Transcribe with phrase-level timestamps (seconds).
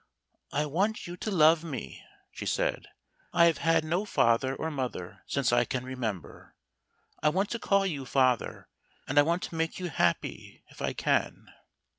[0.51, 2.87] "I want you to love me," she said;
[3.33, 6.55] "I have had no father or mother since I can remember.
[7.21, 8.67] I want to call you father,
[9.07, 11.51] and I want to make you happy if I can."